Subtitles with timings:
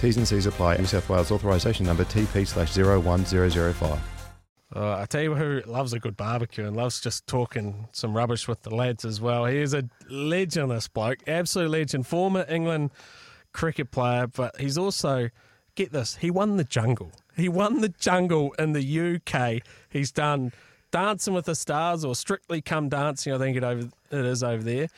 [0.00, 0.76] T's and C's apply.
[0.76, 4.00] New South Wales authorisation number TP slash 01005.
[4.74, 8.46] Uh, I tell you who loves a good barbecue and loves just talking some rubbish
[8.46, 9.46] with the lads as well.
[9.46, 12.90] He is a legend, this bloke, absolute legend, former England
[13.52, 15.30] cricket player, but he's also,
[15.74, 17.10] get this, he won the jungle.
[17.34, 19.62] He won the jungle in the UK.
[19.88, 20.52] He's done
[20.90, 24.62] Dancing with the Stars or Strictly Come Dancing, I think it, over, it is over
[24.62, 24.88] there.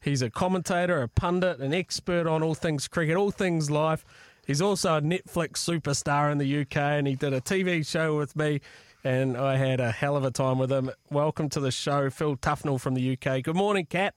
[0.00, 4.04] He's a commentator, a pundit, an expert on all things cricket, all things life.
[4.48, 8.34] He's also a Netflix superstar in the UK, and he did a TV show with
[8.34, 8.62] me,
[9.04, 10.90] and I had a hell of a time with him.
[11.10, 13.42] Welcome to the show, Phil Tufnell from the UK.
[13.42, 14.14] Good morning, Cat.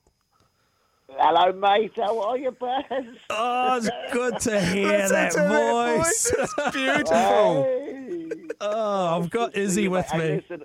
[1.10, 1.92] Hello, mate.
[1.98, 2.84] How are you, Baz?
[3.30, 6.34] Oh, it's good to hear that voice.
[6.40, 7.64] It's beautiful.
[7.66, 8.30] Hey.
[8.62, 10.36] Oh, I've got Izzy with me.
[10.50, 10.64] listen,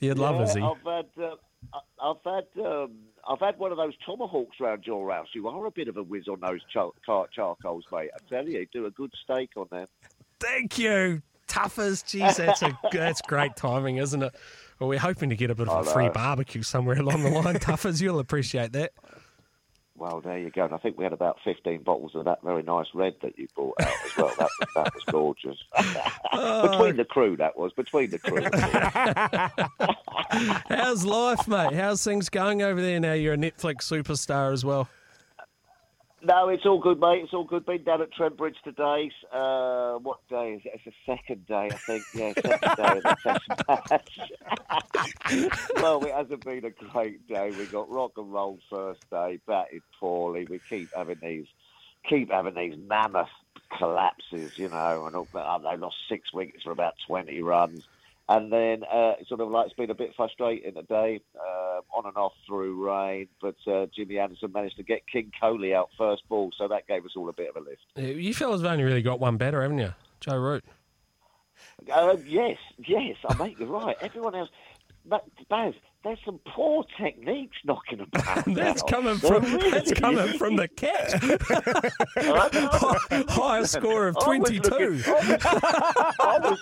[0.00, 0.60] You'd love yeah, Izzy.
[0.60, 2.90] I've had, uh, I've had, um,
[3.28, 5.28] I've had one of those tomahawks round your house.
[5.34, 8.10] You are a bit of a whiz on those char- char- charcoals, mate.
[8.14, 9.86] I tell you, you do a good steak on them.
[10.38, 11.22] Thank you.
[11.48, 12.04] Tuffers.
[12.04, 14.34] Jeez, that's, a, that's great timing, isn't it?
[14.78, 17.54] Well, we're hoping to get a bit of a free barbecue somewhere along the line.
[17.58, 18.92] Tuffers, you'll appreciate that.
[19.98, 20.64] Well, there you go.
[20.66, 23.48] And I think we had about 15 bottles of that very nice red that you
[23.54, 24.32] brought out as well.
[24.38, 25.58] That, was- that was gorgeous.
[26.70, 27.72] between the crew, that was.
[27.72, 28.42] Between the crew.
[30.68, 31.72] How's life, mate?
[31.72, 33.14] How's things going over there now?
[33.14, 34.88] You're a Netflix superstar as well.
[36.26, 37.22] No, it's all good, mate.
[37.22, 37.64] It's all good.
[37.64, 39.12] Been down at Trent Bridge today.
[39.32, 40.72] Uh, what day is it?
[40.74, 42.02] It's the second day, I think.
[42.14, 43.48] Yeah, second day of the test
[43.90, 44.18] match.
[45.76, 47.52] well, it hasn't been a great day.
[47.56, 50.46] We got rock and roll first day, batted poorly.
[50.50, 51.46] We keep having these,
[52.08, 53.28] keep having these mammoth
[53.78, 57.84] collapses, you know, and all, uh, they lost six wickets for about twenty runs.
[58.28, 62.16] And then uh, sort of like it's been a bit frustrating today, uh, on and
[62.16, 63.28] off through rain.
[63.40, 67.04] But uh, Jimmy Anderson managed to get King Kohli out first ball, so that gave
[67.04, 67.82] us all a bit of a lift.
[68.18, 69.94] You fellas have only really got one better, haven't you?
[70.18, 70.64] Joe Root.
[71.92, 73.96] Uh, yes, yes, I mate, you're right.
[74.00, 74.50] Everyone else,
[75.04, 78.44] but Baz, there's some poor techniques knocking about.
[78.46, 78.88] That's now.
[78.88, 81.20] coming from really that's coming from the cat.
[83.28, 85.02] Highest score of twenty two.
[85.04, 86.56] I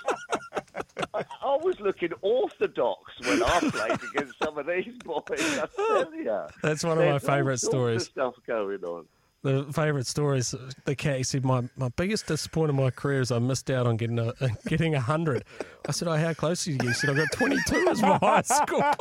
[0.97, 5.23] was, I was looking orthodox when I played against some of these boys.
[5.29, 6.41] I tell you.
[6.63, 8.05] That's one of my favourite stories.
[8.07, 9.07] Stuff going on.
[9.45, 10.55] The favourite story is
[10.87, 11.19] the cat.
[11.19, 14.19] He said, "My my biggest disappointment in my career is I missed out on getting
[14.19, 14.33] a
[14.67, 15.45] getting a hundred.
[15.87, 18.01] I said, "Oh, how close did you get?" He said, "I got twenty two as
[18.01, 18.95] my highest score."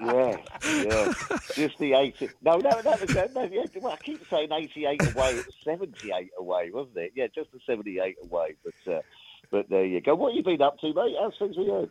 [0.00, 1.12] Yeah, yeah.
[1.52, 2.30] Just the 80.
[2.42, 3.34] No, no, that was that.
[3.34, 5.30] No, yeah, well, I keep saying 88 away.
[5.30, 7.12] It was 78 away, wasn't it?
[7.16, 8.54] Yeah, just the 78 away.
[8.62, 9.00] But uh,
[9.50, 10.14] but there you go.
[10.14, 11.14] What have you been up to, mate?
[11.20, 11.90] How's things with you?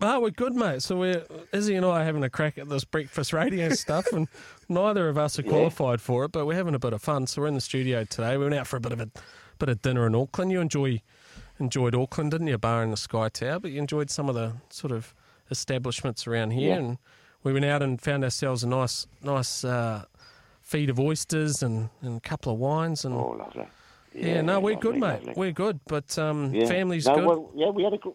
[0.00, 0.82] Oh, we're good, mate.
[0.82, 4.26] So we're Izzy and I are having a crack at this breakfast radio stuff, and
[4.68, 5.50] neither of us are Yeah.
[5.50, 7.26] qualified for it, but we're having a bit of fun.
[7.26, 8.36] So we're in the studio today.
[8.36, 9.08] We went out for a bit of a
[9.58, 10.50] bit of dinner in Auckland.
[10.50, 11.00] You enjoy
[11.60, 12.58] enjoyed Auckland, didn't you?
[12.58, 15.14] Bar in the Sky Tower, but you enjoyed some of the sort of
[15.50, 16.76] establishments around here, Yeah.
[16.78, 16.98] and
[17.44, 20.04] we went out and found ourselves a nice nice uh,
[20.60, 23.68] feed of oysters and, and a couple of wines, and Oh, lovely.
[24.14, 25.26] Yeah, no, we're lovely, good, mate.
[25.26, 25.34] lovely.
[25.36, 26.66] We're good, but um, Yeah.
[26.66, 27.26] family's no, good.
[27.26, 28.14] Well, yeah, we had a good.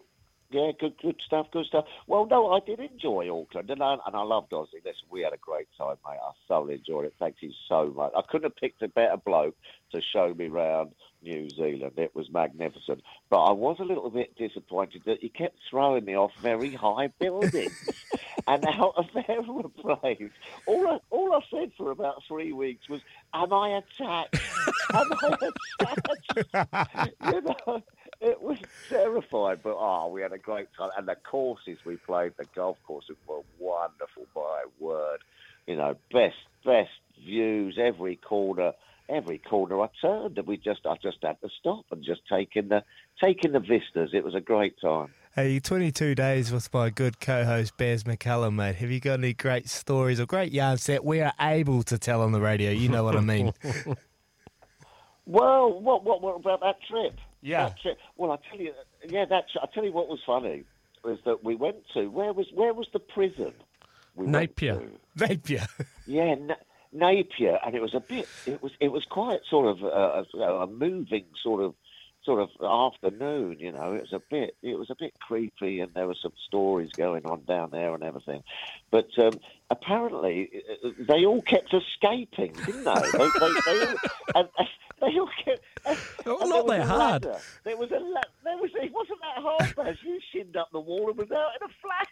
[0.50, 1.84] yeah, good, good stuff, good stuff.
[2.06, 4.82] Well, no, I did enjoy Auckland, and I, and I loved Aussie.
[4.84, 6.18] Listen, we had a great time, mate.
[6.22, 7.14] I thoroughly enjoyed it.
[7.18, 8.12] Thank you so much.
[8.16, 9.56] I couldn't have picked a better bloke
[9.92, 10.90] to show me round
[11.22, 11.92] New Zealand.
[11.96, 13.02] It was magnificent.
[13.28, 17.08] But I was a little bit disappointed that he kept throwing me off very high
[17.18, 17.88] buildings
[18.46, 20.32] and out of aeroplanes.
[20.66, 23.00] All I, all I said for about three weeks was,
[23.34, 24.40] "Am I attacked?
[24.92, 25.36] Am I
[25.80, 27.82] attacked?" you know
[28.20, 28.58] it was
[28.88, 30.90] terrifying, but oh, we had a great time.
[30.96, 35.20] And the courses we played, the golf courses were wonderful, by word.
[35.66, 36.90] You know, best best
[37.24, 38.72] views every corner,
[39.10, 42.56] every corner I turned, and we just I just had to stop and just take
[42.56, 42.84] in the
[43.22, 44.10] take in the vistas.
[44.12, 45.12] It was a great time.
[45.34, 48.76] Hey, 22 days with my good co-host Baz McCullum, mate.
[48.76, 52.22] Have you got any great stories or great yarns that we are able to tell
[52.22, 52.72] on the radio?
[52.72, 53.52] You know what I mean.
[55.26, 57.16] well, what, what what about that trip?
[57.42, 57.66] Yeah.
[57.66, 57.98] That trip.
[58.16, 58.72] Well, I tell you,
[59.08, 60.64] yeah, that I tell you what was funny
[61.04, 63.52] was that we went to where was where was the prison?
[64.14, 64.82] We Napier.
[65.16, 65.66] Napier.
[66.06, 66.54] Yeah, Na-
[66.92, 68.28] Napier, and it was a bit.
[68.46, 71.74] It was it was quite sort of a, a, a moving sort of
[72.24, 73.58] sort of afternoon.
[73.58, 74.56] You know, it was a bit.
[74.62, 78.02] It was a bit creepy, and there were some stories going on down there and
[78.02, 78.42] everything.
[78.90, 79.38] But um,
[79.70, 80.50] apparently,
[80.84, 82.92] uh, they all kept escaping, didn't they?
[83.12, 83.96] they, they, they all,
[84.34, 84.68] and, and
[85.00, 85.60] they all kept.
[85.86, 85.96] And,
[86.26, 87.24] and not there was that a hard.
[87.24, 87.38] ladder.
[87.64, 87.98] There was a.
[87.98, 88.70] La- there was.
[88.74, 89.96] It wasn't that hard, Baz.
[90.04, 92.10] You shinned up the wall and was out in a flash.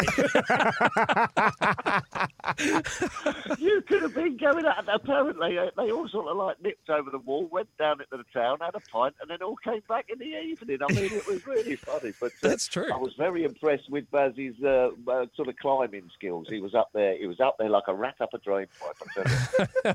[3.59, 4.89] you could have been going out.
[4.93, 8.25] Apparently, uh, they all sort of like nipped over the wall, went down into the
[8.33, 10.79] town, had a pint, and then all came back in the evening.
[10.89, 12.13] I mean, it was really funny.
[12.19, 12.91] But uh, That's true.
[12.93, 16.47] I was very impressed with Baz's uh, uh, sort of climbing skills.
[16.49, 17.19] He was up there.
[17.19, 18.97] He was up there like a rat up a drain pipe.
[19.17, 19.93] I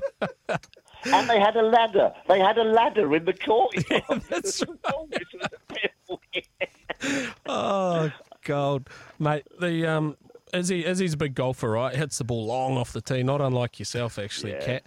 [0.50, 1.14] you.
[1.14, 2.12] and they had a ladder.
[2.28, 4.02] They had a ladder in the courtyard.
[4.30, 7.28] that's Oh, a bit weird.
[7.46, 8.10] Oh,
[8.44, 8.88] God.
[9.18, 10.16] Mate, the um,
[10.52, 11.94] as he as he's a big golfer, right?
[11.94, 14.64] Hits the ball long off the tee, not unlike yourself, actually, Yeah.
[14.64, 14.82] Cat.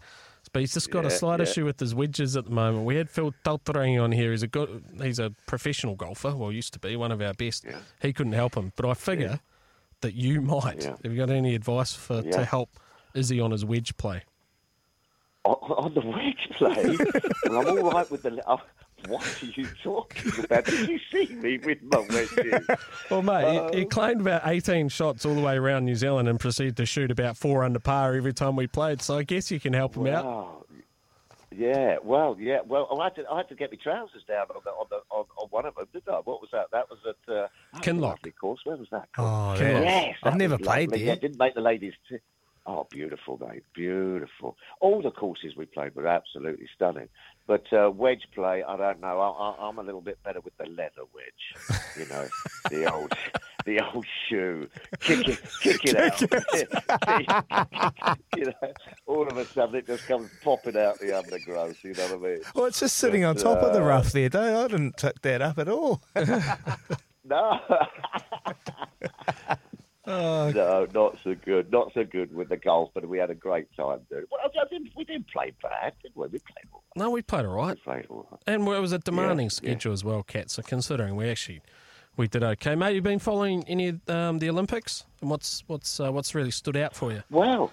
[0.54, 1.44] But he's just got a slight yeah.
[1.44, 2.86] issue with his wedges at the moment.
[2.86, 4.31] We had Phil Tataurangi on here.
[4.31, 6.34] He's a good, he's a professional golfer.
[6.34, 7.66] Well, used to be one of our best.
[7.66, 7.80] Yeah.
[8.02, 9.42] He couldn't help him, but I figure
[10.01, 10.83] that you might.
[10.83, 10.95] Yeah.
[11.03, 12.69] Have you got any advice for to help
[13.13, 14.23] Izzy on his wedge play?
[15.45, 16.97] on, on the wedge play.
[17.49, 18.45] well, I'm all right with the.
[18.49, 18.57] Uh,
[19.07, 20.65] what are you talking about?
[20.65, 22.67] Did you see me with my wedges?
[23.11, 26.27] Well, mate, he, he Um, claimed about 18 shots all the way around New Zealand
[26.27, 29.01] and proceeded to shoot about four under par every time we played.
[29.01, 30.56] So I guess you can help him out.
[31.57, 31.68] Wow.
[31.68, 34.62] Yeah, well, yeah, well, I had to, I had to get my trousers down on
[34.63, 36.18] the, on the, on, on one of them, didn't I?
[36.19, 36.68] What was that?
[36.71, 38.01] That was at uh, that was a Kinloch.
[38.01, 38.59] lovely course.
[38.63, 39.09] Where was that?
[39.18, 39.74] Oh, Come on.
[39.74, 41.06] that- Yes, I've never played lovely.
[41.06, 41.15] there.
[41.15, 41.94] Yeah, didn't make the ladies.
[42.09, 42.18] T-
[42.65, 44.56] oh, beautiful, mate, beautiful.
[44.81, 47.07] All the courses we played were absolutely stunning.
[47.48, 49.19] But uh, wedge play, I don't know.
[49.21, 49.30] I,
[49.63, 51.80] I, I'm a little bit better with the leather wedge.
[51.98, 52.27] You know,
[52.69, 53.13] the old,
[53.68, 54.68] the old shoe.
[55.02, 56.22] Kick it, kick it out.
[58.38, 58.74] you know,
[59.06, 61.84] all of a sudden it just comes popping out the undergrowth.
[61.84, 62.42] You know what I mean?
[62.56, 64.30] Well, it's just sitting on But, top of the uh, rough there.
[64.30, 66.02] Don't, I didn't pick that up at all.
[67.30, 67.60] No.
[70.08, 71.69] No, not so good.
[71.69, 74.24] Not so good with the golf, but we had a great time, dude.
[74.31, 76.28] Well, I didn't, we didn't play bad, did we?
[76.28, 77.04] We played all right.
[77.04, 77.75] No, we played all right.
[77.75, 78.42] We played all right.
[78.48, 79.50] And it was a demanding yeah.
[79.50, 80.50] schedule as well, Cat.
[80.50, 81.62] So considering we actually
[82.18, 82.96] we did okay, mate.
[82.96, 85.06] You've been following any of um, the Olympics?
[85.22, 87.24] And what's what's uh, what's really stood out for you?
[87.30, 87.72] Well,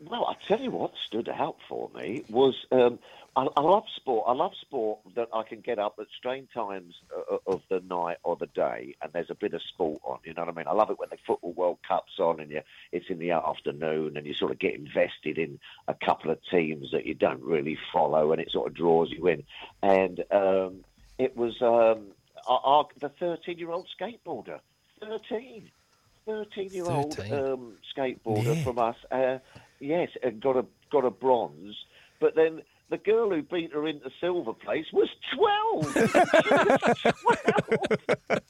[0.00, 2.98] well, I tell you what stood out for me was um,
[3.36, 4.24] I, I love sport.
[4.26, 8.16] I love sport that I can get up at strange times uh, of the night
[8.24, 10.18] or the day, and there's a bit of sport on.
[10.24, 10.66] You know what I mean?
[10.66, 14.16] I love it when the football World Cup's on, and you, it's in the afternoon,
[14.16, 17.78] and you sort of get invested in a couple of teams that you don't really
[17.92, 19.44] follow, and it sort of draws you in.
[19.82, 20.84] And um,
[21.18, 22.08] it was um,
[22.48, 24.60] our, our, the 13-year-old skateboarder,
[25.00, 25.70] 13.
[26.26, 28.64] 13 year old um, skateboarder Yeah.
[28.64, 28.96] from us.
[29.12, 29.38] Uh,
[29.78, 31.76] yes, and got a got a bronze.
[32.20, 35.92] But then the girl who beat her into the silver place was 12.
[35.92, 37.38] She was
[38.28, 38.40] 12.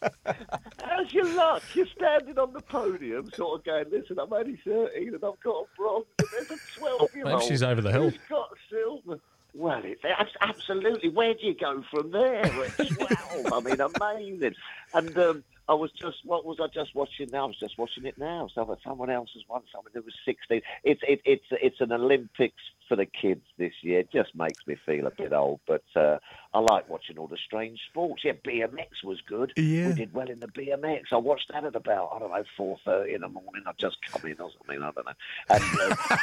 [0.82, 1.62] How's your luck?
[1.74, 5.50] You're standing on the podium, sort of going, listen, I'm only 13 and I've got
[5.50, 7.34] a bronze, and there's a 12 year old.
[7.40, 8.10] Maybe she's over the hill.
[8.10, 9.20] Who's got silver?
[9.54, 11.08] Well, it's abs- absolutely.
[11.08, 12.44] Where do you go from there?
[12.44, 13.52] At 12.
[13.52, 14.54] I mean, amazing.
[14.94, 17.44] And um, I was just, what was I just watching now?
[17.44, 18.48] I was just watching it now.
[18.54, 20.62] So that someone else has won something that was 16.
[20.84, 24.00] It's, it, it's, it's an Olympics for the kids this year.
[24.00, 26.18] It just makes me feel a bit old, but uh,
[26.56, 28.22] I like watching all the strange sports.
[28.24, 29.52] Yeah, BMX was good.
[29.56, 29.88] Yeah.
[29.88, 31.12] We did well in the BMX.
[31.12, 33.62] I watched that at about, I don't know, 4.30 in the morning.
[33.66, 35.12] I just come in or something, I don't know.
[35.50, 35.62] And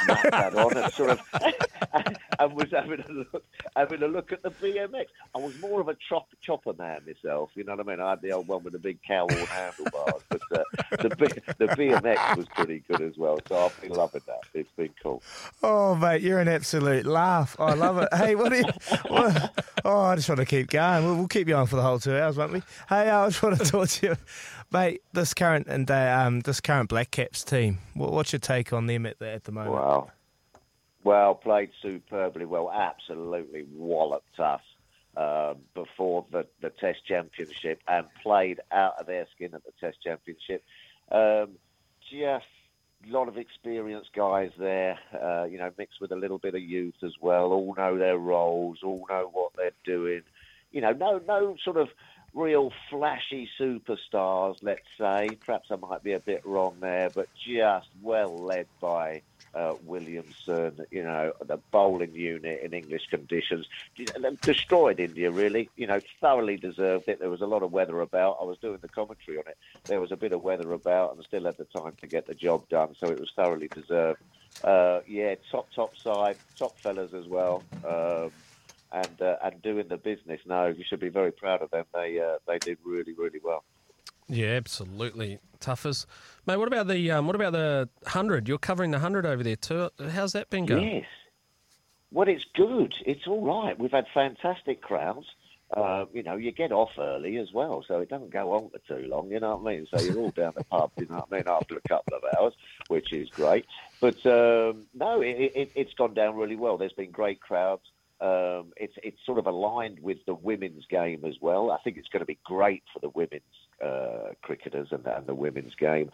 [0.10, 1.22] uh, that on and sort of,
[2.40, 3.44] and was having a look,
[3.76, 5.06] having a look at the BMX.
[5.36, 8.00] I was more of a chop, chopper man myself, you know what I mean?
[8.00, 10.64] I had the old one with the big cow horn handlebars, but uh,
[10.94, 13.38] the, the BMX was pretty good as well.
[13.48, 14.42] So I've been loving that.
[14.56, 15.22] It's been cool.
[15.62, 17.56] Oh, mate, you're an absolute laugh.
[17.60, 18.10] I love it.
[18.16, 18.64] hey, what you.
[19.08, 21.04] What, oh, just want to keep going.
[21.04, 22.62] We'll, we'll keep you on for the whole two hours, won't we?
[22.88, 24.16] Hey, I just want to talk to you.
[24.72, 28.72] Mate, this current and uh, um, this current Black Caps team, what, what's your take
[28.72, 29.76] on them at the, at the moment?
[29.76, 30.12] Wow.
[31.04, 32.72] Well, played superbly well.
[32.72, 34.62] Absolutely walloped us
[35.18, 39.98] um, before the, the Test Championship and played out of their skin at the Test
[40.02, 40.64] Championship.
[41.12, 41.58] Um,
[42.10, 42.46] just
[43.08, 46.96] lot of experienced guys there, uh, you know, mixed with a little bit of youth
[47.04, 47.52] as well.
[47.52, 50.22] All know their roles, all know what they're doing.
[50.72, 51.90] You know, no, no sort of
[52.34, 55.30] real flashy superstars, let's say.
[55.46, 59.22] Perhaps I might be a bit wrong there, but just well led by
[59.56, 63.68] uh, Williamson, you know, the bowling unit in English conditions.
[64.42, 65.70] Destroyed India, really.
[65.76, 67.20] You know, thoroughly deserved it.
[67.20, 68.38] There was a lot of weather about.
[68.42, 69.58] I was doing the commentary on it.
[69.86, 72.36] There was a bit of weather about and still had the time to get the
[72.36, 74.22] job done, so it was thoroughly deserved.
[74.64, 77.64] Uh, yeah, top, top side, top fellas as well.
[77.88, 78.32] Um,
[78.92, 80.40] and uh, and doing the business.
[80.46, 81.86] No, you should be very proud of them.
[81.94, 83.64] They uh, they did really really well.
[84.28, 85.40] Yeah, absolutely.
[85.60, 86.06] Tuffers.
[86.46, 88.48] Mate, what about the um, what about the hundred?
[88.48, 89.90] You're covering the hundred over there too.
[90.12, 90.96] How's that been going?
[90.96, 91.06] Yes.
[92.12, 92.94] Well, it's good.
[93.06, 93.78] It's all right.
[93.80, 95.26] We've had fantastic crowds.
[95.76, 98.78] Uh, you know, you get off early as well, so it doesn't go on for
[98.88, 99.32] too long.
[99.32, 99.88] You know what I mean?
[99.92, 100.92] So you're all down the pub.
[101.00, 101.48] You know what I mean?
[101.48, 102.54] After a couple of hours,
[102.90, 103.66] which is great.
[104.00, 106.78] But um, no, it, it, it's gone down really well.
[106.78, 107.82] There's been great crowds.
[108.22, 111.72] Um, it's it's sort of aligned with the women's game as well.
[111.72, 113.42] I think it's going to be great for the women's
[113.84, 116.10] uh, cricketers and, and, the women's game.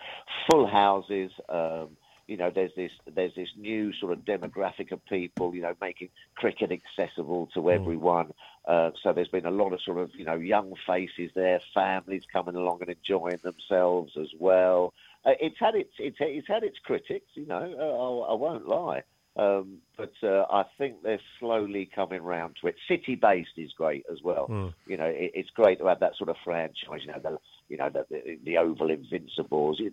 [0.50, 1.32] Full houses.
[1.50, 1.90] Um,
[2.28, 5.54] you know, there's this there's this new sort of demographic of people.
[5.54, 8.34] You know, making cricket accessible to everyone.
[8.66, 12.24] Uh, so there's been a lot of sort of you know young faces there, families
[12.32, 14.94] coming along and enjoying themselves as well.
[15.26, 17.28] Uh, it's had its it's, it's had its critics.
[17.34, 19.04] You know, I, I won't lie.
[19.36, 22.76] Um, but uh, I think they're slowly coming round to it.
[22.88, 24.48] City based is great as well.
[24.50, 24.74] Mm.
[24.88, 27.02] You know, it, it's great to have that sort of franchise.
[27.02, 27.38] You know, the
[27.70, 29.92] you know the, the, the Oval Invincibles, you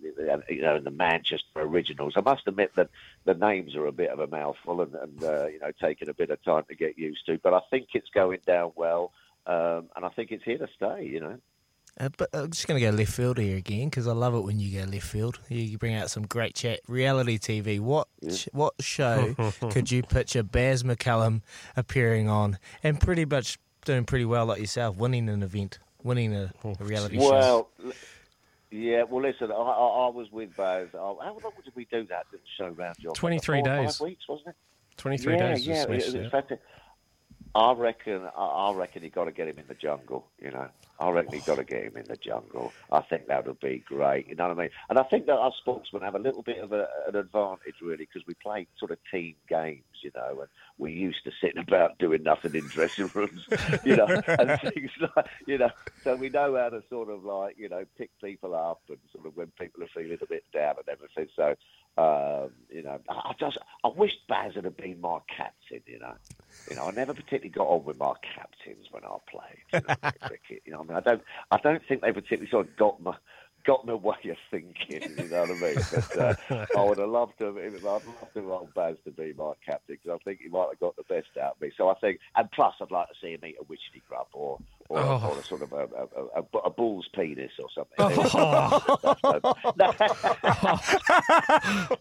[0.61, 2.13] know, and the Manchester Originals.
[2.15, 2.89] I must admit that
[3.25, 6.13] the names are a bit of a mouthful and, and uh, you know taking a
[6.13, 7.39] bit of time to get used to.
[7.41, 9.13] But I think it's going down well,
[9.45, 11.05] um, and I think it's here to stay.
[11.05, 11.37] You know.
[11.99, 14.41] Uh, but I'm just going to go left field here again because I love it
[14.41, 15.39] when you go left field.
[15.49, 16.81] You bring out some great chat.
[16.87, 17.79] Reality TV.
[17.79, 19.35] What sh- what show
[19.71, 21.41] could you picture Baz McCullum
[21.75, 26.51] appearing on and pretty much doing pretty well like yourself, winning an event, winning a,
[26.63, 27.67] a reality show?
[27.79, 27.93] Well,
[28.69, 29.03] yeah.
[29.03, 30.89] Well, listen, I, I, I was with Baz.
[30.93, 32.27] I, how long did we do that
[32.57, 33.97] show round 23 days.
[33.97, 34.55] Five weeks, wasn't it?
[34.97, 35.67] 23 yeah, days.
[35.67, 36.57] Yeah, was it, it was yeah.
[37.55, 38.27] I reckon.
[38.35, 40.27] I, reckon you got to get him in the jungle.
[40.39, 40.67] You know,
[40.99, 42.71] I reckon you got to get him in the jungle.
[42.91, 44.27] I think that would be great.
[44.27, 44.69] You know what I mean?
[44.89, 48.07] And I think that us sportsmen have a little bit of a, an advantage really
[48.11, 49.83] because we play sort of team games.
[50.01, 53.47] You know, and we used to sitting about doing nothing in dressing rooms.
[53.83, 55.71] You know, and things like you know.
[56.03, 59.25] So we know how to sort of like you know pick people up and sort
[59.25, 61.27] of when people are feeling a bit down and everything.
[61.35, 61.55] So.
[61.97, 65.81] Um, you know, I just I wish Baz had been my captain.
[65.87, 66.13] You know,
[66.69, 69.95] you know, I never particularly got on with my captains when I played you know,
[70.27, 70.63] cricket.
[70.65, 73.15] You know, I mean, I don't, I don't think they particularly sort of got my,
[73.65, 75.17] got my way of thinking.
[75.17, 75.77] You know what I mean?
[75.89, 76.33] But uh,
[76.77, 77.57] I would have loved to.
[77.57, 80.79] I'd love to have Baz to be my captain because I think he might have
[80.79, 81.71] got the best out of me.
[81.77, 84.59] So I think, and plus, I'd like to see him eat a witchetty grub or.
[84.89, 85.31] Or, Oh.
[85.33, 87.95] or a sort of a, a, a, a bull's penis or something.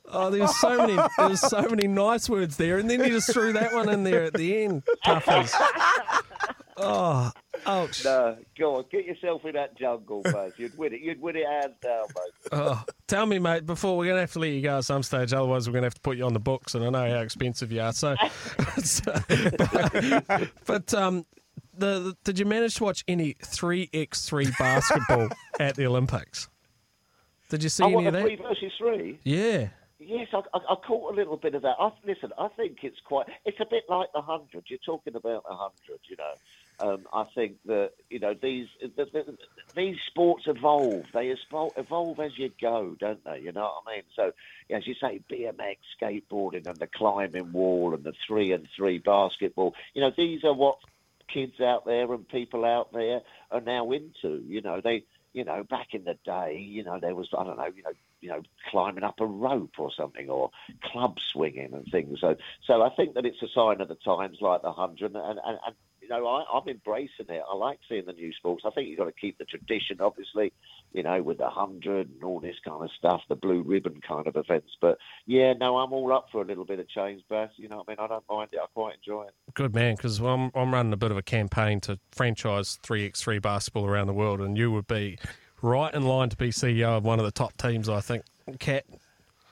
[0.09, 3.53] Oh, there's so many, there's so many nice words there, and then you just threw
[3.55, 4.83] that one in there at the end.
[5.05, 5.53] Tuffers.
[6.79, 7.31] Oh,
[7.65, 8.05] ouch.
[8.05, 10.53] No, go on, get yourself in that jungle, Baz.
[10.59, 11.01] You'd win it.
[11.01, 12.33] You'd win it hands down, mate.
[12.53, 15.03] Oh, tell me, mate, before we're going to have to let you go at some
[15.03, 17.11] stage, otherwise, we're going to have to put you on the books, and I know
[17.17, 17.93] how expensive you are.
[17.93, 18.15] So,
[18.83, 21.25] so- but, but, um,
[21.77, 25.29] the, the, did you manage to watch any 3x3 basketball
[25.61, 26.49] at the Olympics?
[27.49, 28.23] Did you see I any want of a that?
[28.25, 29.19] three versus three.
[29.25, 29.69] Yeah.
[29.99, 31.77] Yes, I, I, I caught a little bit of that.
[31.79, 33.27] I, listen, I think it's quite.
[33.47, 34.65] It's a bit like the hundred.
[34.67, 36.35] You're talking about the hundred, you know.
[36.79, 39.39] Um, I think that you know these the, the,
[39.75, 41.07] these sports evolve.
[41.15, 43.41] They evolve as you go, don't they?
[43.41, 44.03] You know what I mean?
[44.15, 44.33] So,
[44.71, 49.75] as you say, BMX, skateboarding, and the climbing wall, and the three and three basketball.
[49.95, 50.77] You know, these are what
[51.33, 54.43] kids out there and people out there are now into.
[54.47, 55.05] You know, they
[55.37, 57.93] you know, back in the day, you know, there was I don't know, you know,
[58.23, 60.51] you know, climbing up a rope or something, or
[60.83, 62.21] club swinging and things.
[62.23, 65.39] So, so I think that it's a sign of the times, like the hundred, and,
[65.39, 67.43] and, and you know, I, I'm embracing it.
[67.51, 68.65] I like seeing the new sports.
[68.65, 70.55] I think you've got to keep the tradition, obviously,
[70.93, 74.27] you know, with the hundred and all this kind of stuff, the blue ribbon kind
[74.27, 74.77] of events.
[74.81, 77.51] But yeah, no, I'm all up for a little bit of change, Beth.
[77.57, 78.61] You know, what I mean, I don't mind it.
[78.63, 79.35] I quite enjoy it.
[79.55, 83.21] Good man, because I'm I'm running a bit of a campaign to franchise three x
[83.21, 85.19] three basketball around the world, and you would be
[85.63, 88.25] right in line to be CEO of one of the top teams, I think.
[88.59, 88.85] Cat.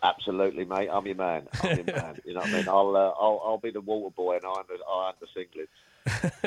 [0.03, 0.91] Absolutely, mate.
[0.93, 1.49] I'm your man.
[1.63, 2.19] I'm your man.
[2.27, 2.69] You know what I mean?
[2.69, 5.71] I'll, uh, I'll, I'll be the water boy and I'm the, I'm the singlet.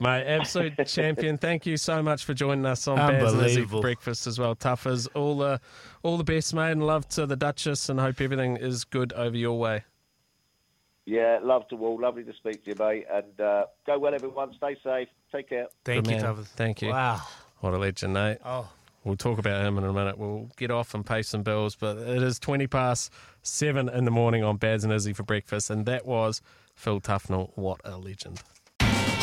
[0.00, 1.38] mate, absolute champion.
[1.38, 4.56] Thank you so much for joining us on Baz and Izzy breakfast as well.
[4.56, 5.60] Tuffers, all the
[6.02, 9.36] all the best, mate, and love to the Duchess, and hope everything is good over
[9.36, 9.84] your way.
[11.06, 12.00] Yeah, love to all.
[12.00, 13.06] Lovely to speak to you, mate.
[13.12, 14.54] And uh, go well, everyone.
[14.54, 15.08] Stay safe.
[15.32, 15.66] Take care.
[15.84, 16.44] Thank good you, man.
[16.56, 16.90] Thank you.
[16.90, 17.20] Wow.
[17.60, 18.38] What a legend, mate.
[18.44, 18.68] Oh.
[19.04, 20.18] We'll talk about him in a minute.
[20.18, 23.10] We'll get off and pay some bills, but it is 20 past
[23.42, 26.42] seven in the morning on Baz and Izzy for breakfast, and that was
[26.74, 27.50] Phil Tufnell.
[27.54, 28.42] What a legend.